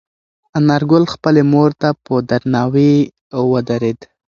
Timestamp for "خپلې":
1.13-1.41